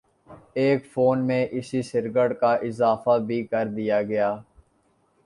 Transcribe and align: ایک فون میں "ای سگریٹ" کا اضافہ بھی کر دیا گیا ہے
ایک 0.53 0.85
فون 0.93 1.19
میں 1.27 1.43
"ای 1.45 1.61
سگریٹ" 1.83 2.31
کا 2.39 2.53
اضافہ 2.69 3.17
بھی 3.27 3.41
کر 3.47 3.67
دیا 3.75 4.01
گیا 4.03 4.33
ہے 4.33 4.39